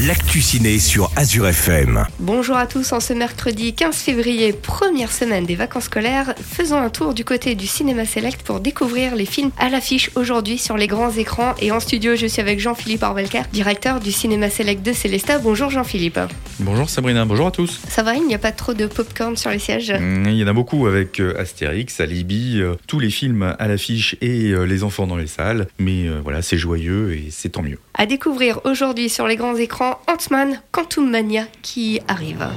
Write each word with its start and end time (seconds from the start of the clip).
l'actu 0.00 0.40
ciné 0.40 0.78
sur 0.78 1.10
Azure 1.16 1.46
FM. 1.48 2.06
Bonjour 2.18 2.56
à 2.56 2.66
tous, 2.66 2.92
en 2.92 3.00
ce 3.00 3.12
mercredi 3.12 3.74
15 3.74 3.94
février, 3.96 4.52
première 4.52 5.12
semaine 5.12 5.44
des 5.44 5.54
vacances 5.54 5.84
scolaires, 5.84 6.34
faisons 6.40 6.78
un 6.78 6.88
tour 6.90 7.14
du 7.14 7.24
côté 7.24 7.54
du 7.54 7.66
cinéma 7.66 8.04
select 8.04 8.42
pour 8.42 8.60
découvrir 8.60 9.14
les 9.14 9.26
films 9.26 9.50
à 9.58 9.68
l'affiche 9.68 10.10
aujourd'hui 10.16 10.58
sur 10.58 10.76
les 10.76 10.86
grands 10.86 11.10
écrans. 11.12 11.54
Et 11.60 11.70
en 11.70 11.78
studio, 11.78 12.16
je 12.16 12.26
suis 12.26 12.40
avec 12.40 12.58
Jean-Philippe 12.58 13.02
Arvelker, 13.02 13.42
directeur 13.52 14.00
du 14.00 14.10
cinéma 14.12 14.50
select 14.50 14.84
de 14.84 14.92
Célesta. 14.92 15.38
Bonjour 15.38 15.70
Jean-Philippe. 15.70 16.18
Bonjour 16.58 16.88
Sabrina, 16.88 17.24
bonjour 17.24 17.46
à 17.48 17.50
tous. 17.50 17.80
Ça 17.88 18.02
va, 18.02 18.14
il 18.16 18.26
n'y 18.26 18.34
a 18.34 18.38
pas 18.38 18.52
trop 18.52 18.74
de 18.74 18.86
popcorn 18.86 19.36
sur 19.36 19.50
les 19.50 19.58
sièges? 19.58 19.92
Mm, 19.92 20.26
Il 20.26 20.36
y 20.36 20.44
en 20.44 20.48
a 20.48 20.52
beaucoup 20.52 20.86
avec 20.86 21.20
euh, 21.20 21.38
Astérix, 21.38 22.00
Alibi, 22.00 22.60
euh, 22.60 22.74
tous 22.86 22.98
les 22.98 23.10
films 23.10 23.54
à 23.58 23.68
l'affiche 23.68 24.16
et 24.20 24.50
euh, 24.50 24.64
les 24.64 24.82
enfants 24.82 25.06
dans 25.06 25.16
les 25.16 25.26
salles. 25.26 25.66
Mais 25.78 26.08
euh, 26.08 26.20
voilà, 26.22 26.42
c'est 26.42 26.58
joyeux 26.58 27.12
et 27.14 27.28
c'est 27.30 27.50
tant 27.50 27.62
mieux. 27.62 27.78
À 27.94 28.06
découvrir 28.06 28.60
aujourd'hui 28.64 29.10
sur 29.10 29.26
les 29.26 29.36
grands 29.36 29.54
écrans 29.54 29.98
Ant-Man 30.08 30.62
Quantum 30.72 31.10
Mania 31.10 31.44
qui 31.60 32.00
arrive. 32.08 32.48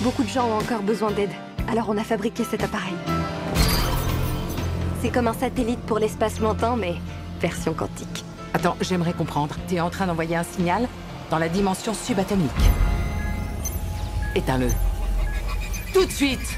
Beaucoup 0.00 0.22
de 0.22 0.28
gens 0.28 0.48
ont 0.48 0.58
encore 0.58 0.82
besoin 0.82 1.10
d'aide, 1.10 1.32
alors 1.68 1.88
on 1.88 1.98
a 1.98 2.04
fabriqué 2.04 2.44
cet 2.44 2.62
appareil. 2.62 2.94
C'est 5.02 5.10
comme 5.10 5.26
un 5.26 5.34
satellite 5.34 5.80
pour 5.80 5.98
l'espace 5.98 6.38
lointain, 6.38 6.76
mais 6.76 6.94
version 7.40 7.74
quantique. 7.74 8.24
Attends, 8.54 8.76
j'aimerais 8.80 9.12
comprendre. 9.12 9.56
T'es 9.66 9.80
en 9.80 9.90
train 9.90 10.06
d'envoyer 10.06 10.36
un 10.36 10.44
signal 10.44 10.88
dans 11.30 11.38
la 11.38 11.48
dimension 11.48 11.92
subatomique. 11.92 12.50
Éteins-le. 14.36 14.68
Tout 15.92 16.06
de 16.06 16.12
suite 16.12 16.56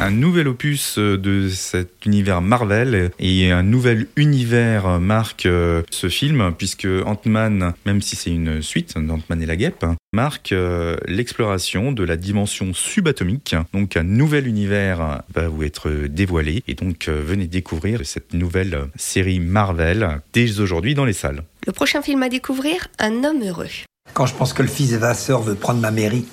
Un 0.00 0.12
nouvel 0.12 0.46
opus 0.46 0.96
euh, 0.98 1.18
de 1.18 1.48
cet 1.48 2.06
univers 2.06 2.40
Marvel 2.40 3.10
et 3.18 3.50
un 3.50 3.64
nouvel 3.64 4.06
univers 4.14 5.00
marque 5.00 5.46
euh, 5.46 5.82
ce 5.90 6.08
film, 6.08 6.52
puisque 6.56 6.86
Ant-Man, 7.04 7.74
même 7.84 8.00
si 8.00 8.14
c'est 8.14 8.30
une 8.30 8.62
suite 8.62 8.96
d'Ant-Man 8.96 9.42
et 9.42 9.46
la 9.46 9.56
guêpe, 9.56 9.84
marque 10.12 10.52
euh, 10.52 10.96
l'exploration 11.06 11.90
de 11.90 12.04
la 12.04 12.16
dimension 12.16 12.72
subatomique. 12.74 13.56
Donc 13.74 13.96
un 13.96 14.04
nouvel 14.04 14.46
univers 14.46 15.22
va 15.34 15.48
vous 15.48 15.64
être 15.64 15.90
dévoilé 16.08 16.62
et 16.68 16.74
donc 16.74 17.08
euh, 17.08 17.20
venez 17.24 17.48
découvrir 17.48 18.00
cette 18.04 18.34
nouvelle 18.34 18.86
série 18.94 19.40
Marvel 19.40 20.20
dès 20.32 20.60
aujourd'hui 20.60 20.94
dans 20.94 21.06
les 21.06 21.12
salles. 21.12 21.42
Le 21.66 21.72
prochain 21.72 22.02
film 22.02 22.22
à 22.22 22.28
découvrir 22.28 22.86
Un 23.00 23.24
homme 23.24 23.42
heureux. 23.42 23.66
Quand 24.14 24.26
je 24.26 24.34
pense 24.34 24.52
que 24.52 24.62
le 24.62 24.68
fils 24.68 24.92
Vasseur 24.92 25.42
veut 25.42 25.56
prendre 25.56 25.80
ma 25.80 25.90
mairie. 25.90 26.24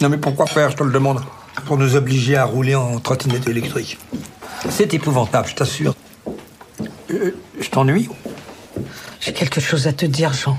Non 0.00 0.08
mais 0.08 0.18
pourquoi 0.18 0.46
faire, 0.46 0.70
je 0.70 0.76
te 0.76 0.82
le 0.82 0.90
demande 0.90 1.20
Pour 1.66 1.76
nous 1.78 1.96
obliger 1.96 2.36
à 2.36 2.44
rouler 2.44 2.74
en 2.74 2.98
trottinette 2.98 3.46
électrique. 3.46 3.98
C'est 4.68 4.94
épouvantable, 4.94 5.48
je 5.48 5.54
t'assure. 5.54 5.94
Euh, 7.10 7.34
je 7.60 7.68
t'ennuie 7.68 8.08
J'ai 9.20 9.32
quelque 9.32 9.60
chose 9.60 9.86
à 9.86 9.92
te 9.92 10.06
dire, 10.06 10.32
Jean. 10.32 10.58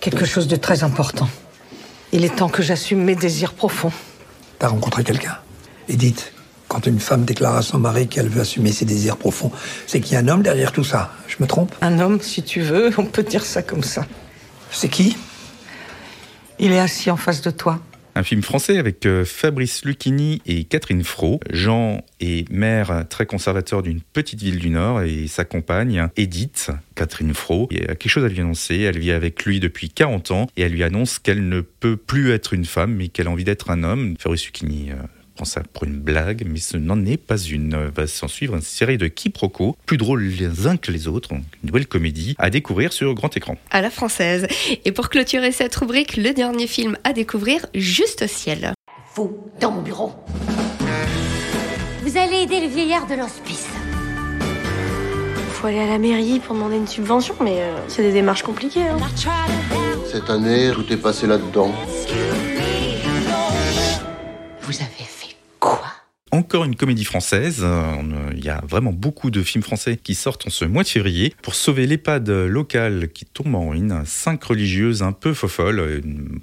Quelque 0.00 0.24
chose 0.24 0.46
de 0.46 0.56
très 0.56 0.84
important. 0.84 1.28
Il 2.12 2.24
est 2.24 2.36
temps 2.36 2.48
que 2.48 2.62
j'assume 2.62 3.02
mes 3.02 3.16
désirs 3.16 3.54
profonds. 3.54 3.92
T'as 4.58 4.68
rencontré 4.68 5.04
quelqu'un? 5.04 5.38
Edith, 5.88 6.32
quand 6.68 6.86
une 6.86 7.00
femme 7.00 7.24
déclare 7.24 7.56
à 7.56 7.62
son 7.62 7.78
mari 7.78 8.08
qu'elle 8.08 8.28
veut 8.28 8.40
assumer 8.40 8.72
ses 8.72 8.84
désirs 8.84 9.16
profonds, 9.16 9.50
c'est 9.86 10.00
qu'il 10.00 10.14
y 10.14 10.16
a 10.16 10.20
un 10.20 10.28
homme 10.28 10.42
derrière 10.42 10.72
tout 10.72 10.84
ça. 10.84 11.12
Je 11.26 11.36
me 11.40 11.46
trompe? 11.46 11.74
Un 11.80 11.98
homme, 11.98 12.20
si 12.20 12.42
tu 12.42 12.60
veux, 12.60 12.92
on 12.98 13.04
peut 13.04 13.22
dire 13.22 13.44
ça 13.44 13.62
comme 13.62 13.82
ça. 13.82 14.06
C'est 14.70 14.88
qui? 14.88 15.16
Il 16.58 16.72
est 16.72 16.78
assis 16.78 17.10
en 17.10 17.16
face 17.16 17.40
de 17.42 17.50
toi. 17.50 17.80
Un 18.16 18.22
film 18.22 18.40
français 18.40 18.78
avec 18.78 19.04
euh, 19.04 19.26
Fabrice 19.26 19.84
Lucchini 19.84 20.40
et 20.46 20.64
Catherine 20.64 21.04
Fro. 21.04 21.38
Jean 21.50 22.02
est 22.18 22.50
maire 22.50 23.04
très 23.10 23.26
conservateur 23.26 23.82
d'une 23.82 24.00
petite 24.00 24.40
ville 24.40 24.58
du 24.58 24.70
Nord 24.70 25.02
et 25.02 25.26
sa 25.26 25.44
compagne, 25.44 26.08
Edith, 26.16 26.70
Catherine 26.94 27.34
Fro, 27.34 27.68
a 27.70 27.94
quelque 27.94 28.08
chose 28.08 28.24
à 28.24 28.28
lui 28.28 28.40
annoncer. 28.40 28.80
Elle 28.80 28.98
vit 28.98 29.12
avec 29.12 29.44
lui 29.44 29.60
depuis 29.60 29.90
40 29.90 30.30
ans 30.30 30.46
et 30.56 30.62
elle 30.62 30.72
lui 30.72 30.82
annonce 30.82 31.18
qu'elle 31.18 31.46
ne 31.46 31.60
peut 31.60 31.98
plus 31.98 32.30
être 32.30 32.54
une 32.54 32.64
femme 32.64 32.94
mais 32.94 33.08
qu'elle 33.08 33.26
a 33.26 33.30
envie 33.30 33.44
d'être 33.44 33.68
un 33.68 33.82
homme. 33.82 34.14
Fabrice 34.18 34.46
Lucchini 34.46 34.92
euh, 34.92 34.94
prend 35.36 35.44
ça 35.44 35.62
pour 35.72 35.84
une 35.84 35.98
blague, 36.00 36.44
mais 36.48 36.58
ce 36.58 36.76
n'en 36.76 37.04
est 37.04 37.16
pas 37.18 37.36
une. 37.36 37.76
Va 37.94 38.06
s'en 38.06 38.26
suivre 38.26 38.54
une 38.56 38.62
série 38.62 38.96
de 38.98 39.06
quiproquos, 39.06 39.76
plus 39.86 39.98
drôles 39.98 40.24
les 40.24 40.66
uns 40.66 40.76
que 40.76 40.90
les 40.90 41.06
autres, 41.08 41.32
une 41.32 41.42
nouvelle 41.62 41.86
comédie 41.86 42.34
à 42.38 42.50
découvrir 42.50 42.92
sur 42.92 43.14
grand 43.14 43.36
écran. 43.36 43.56
à 43.70 43.80
la 43.82 43.90
française. 43.90 44.46
Et 44.84 44.92
pour 44.92 45.08
clôturer 45.10 45.52
cette 45.52 45.74
rubrique, 45.76 46.16
le 46.16 46.32
dernier 46.32 46.66
film 46.66 46.96
à 47.04 47.12
découvrir, 47.12 47.66
Juste 47.74 48.22
au 48.22 48.26
ciel. 48.26 48.72
Vous, 49.14 49.36
dans 49.60 49.70
mon 49.70 49.82
bureau. 49.82 50.12
Vous 52.02 52.16
allez 52.16 52.42
aider 52.42 52.60
le 52.60 52.68
vieillard 52.68 53.06
de 53.06 53.14
l'hospice. 53.14 53.66
Faut 55.52 55.66
aller 55.66 55.78
à 55.80 55.86
la 55.86 55.98
mairie 55.98 56.40
pour 56.40 56.54
demander 56.54 56.76
une 56.76 56.86
subvention, 56.86 57.34
mais 57.42 57.60
euh, 57.60 57.76
c'est 57.88 58.02
des 58.02 58.12
démarches 58.12 58.42
compliquées. 58.42 58.82
hein. 58.82 58.96
Cette 60.10 60.30
année, 60.30 60.70
tout 60.74 60.90
est 60.92 60.96
passé 60.96 61.26
là-dedans. 61.26 61.72
Vous 64.62 64.74
avez 64.76 65.04
Encore 66.46 66.64
une 66.64 66.76
comédie 66.76 67.04
française. 67.04 67.62
Euh, 67.64 67.66
euh, 67.66 68.30
Il 68.36 68.44
y 68.44 68.50
a 68.50 68.62
vraiment 68.68 68.92
beaucoup 68.92 69.32
de 69.32 69.42
films 69.42 69.64
français 69.64 69.98
qui 70.00 70.14
sortent 70.14 70.46
en 70.46 70.50
ce 70.50 70.64
mois 70.64 70.84
de 70.84 70.88
février. 70.88 71.34
Pour 71.42 71.56
sauver 71.56 71.88
l'EHPAD 71.88 72.28
local 72.30 73.08
qui 73.12 73.24
tombe 73.24 73.52
en 73.56 73.70
ruine, 73.70 74.02
cinq 74.06 74.44
religieuses 74.44 75.02
un 75.02 75.10
peu 75.10 75.34
fofolles, 75.34 76.02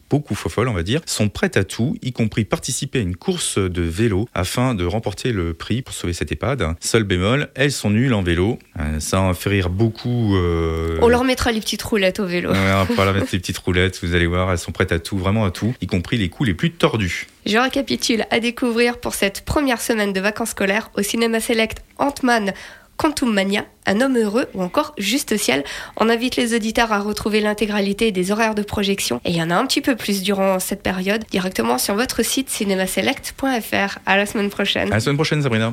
beaucoup 0.10 0.36
fofolles 0.36 0.68
on 0.68 0.74
va 0.74 0.84
dire, 0.84 1.00
sont 1.06 1.30
prêtes 1.30 1.56
à 1.56 1.64
tout, 1.64 1.96
y 2.02 2.12
compris 2.12 2.44
participer 2.44 3.00
à 3.00 3.02
une 3.02 3.16
course 3.16 3.58
de 3.58 3.82
vélo 3.82 4.28
afin 4.34 4.76
de 4.76 4.84
remporter 4.84 5.32
le 5.32 5.54
prix 5.54 5.82
pour 5.82 5.94
sauver 5.96 6.12
cette 6.12 6.34
EHPAD. 6.34 6.76
Seul 6.82 7.06
bémol, 7.06 7.48
elles 7.56 7.72
sont 7.72 7.90
nulles 7.90 8.14
en 8.14 8.24
vélo. 8.24 8.60
Euh, 8.82 9.00
Ça 9.00 9.22
en 9.22 9.34
fait 9.34 9.52
rire 9.52 9.70
beaucoup. 9.70 10.36
euh, 10.36 10.98
On 11.02 11.08
leur 11.08 11.24
mettra 11.24 11.54
les 11.54 11.62
petites 11.62 11.82
roulettes 11.82 12.20
au 12.20 12.26
vélo. 12.26 12.52
Ouais, 12.52 12.58
on 12.90 12.94
va 12.94 13.06
leur 13.06 13.14
mettre 13.14 13.30
ces 13.30 13.40
petites 13.40 13.58
roulettes, 13.60 14.02
vous 14.04 14.14
allez 14.16 14.28
voir, 14.28 14.52
elles 14.52 14.58
sont 14.58 14.74
prêtes 14.74 14.92
à 14.92 15.00
tout, 15.00 15.18
vraiment 15.18 15.46
à 15.46 15.52
tout, 15.52 15.74
y 15.80 15.88
compris 15.88 16.18
les 16.18 16.28
coups 16.28 16.48
les 16.48 16.54
plus 16.54 16.72
tordus. 16.72 17.28
Je 17.46 17.58
récapitule 17.58 18.26
à 18.32 18.40
découvrir 18.40 18.98
pour 19.00 19.14
cette 19.14 19.42
première 19.42 19.82
semaine 19.82 20.03
de 20.12 20.20
vacances 20.20 20.50
scolaires 20.50 20.92
au 20.98 21.02
cinéma 21.02 21.40
select 21.40 21.84
Ant-Man 22.00 22.54
Quantum 22.98 23.34
Mania, 23.34 23.66
Un 23.86 24.02
homme 24.02 24.18
heureux 24.18 24.48
ou 24.54 24.62
encore 24.62 24.94
Juste 24.98 25.38
ciel. 25.38 25.64
On 25.98 26.10
invite 26.10 26.36
les 26.36 26.54
auditeurs 26.56 26.92
à 26.92 27.00
retrouver 27.00 27.40
l'intégralité 27.40 28.12
des 28.12 28.32
horaires 28.32 28.56
de 28.56 28.62
projection 28.62 29.22
et 29.24 29.30
il 29.30 29.38
y 29.38 29.42
en 29.42 29.50
a 29.50 29.56
un 29.56 29.66
petit 29.66 29.82
peu 29.82 29.96
plus 29.96 30.22
durant 30.22 30.60
cette 30.60 30.84
période 30.84 31.24
directement 31.32 31.78
sur 31.78 31.96
votre 31.96 32.24
site 32.24 32.50
cinémaselect.fr. 32.50 34.00
À 34.06 34.18
la 34.18 34.26
semaine 34.26 34.50
prochaine. 34.50 34.92
À 34.92 34.96
la 34.96 35.00
semaine 35.00 35.18
prochaine, 35.18 35.42
Sabrina. 35.42 35.72